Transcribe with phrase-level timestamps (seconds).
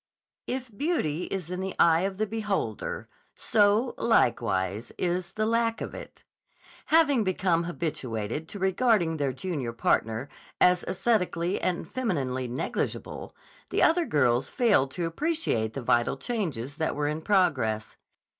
[0.47, 5.93] If beauty is in the eye of the beholder, so likewise is the lack of
[5.93, 6.23] it.
[6.87, 10.27] Having become habituated to regarding their junior partner
[10.59, 13.35] as aesthetically and femininely negligible,
[13.69, 17.95] the other girls failed to appreciate the vital changes that were in progress.